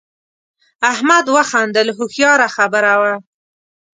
[0.91, 3.13] احمد وخندل هوښیاره خبره وه.